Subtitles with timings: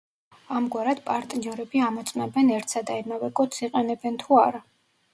[0.59, 4.69] ამგვარად პარტნიორები ამოწმებენ, ერთსა და იმავე კოდს იყენებენ თუ არა.